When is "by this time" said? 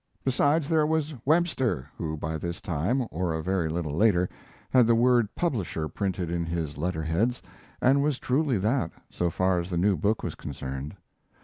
2.17-3.05